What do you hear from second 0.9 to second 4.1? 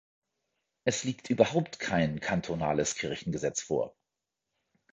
liegt überhaupt kein kantonales Kirchengesetz vor.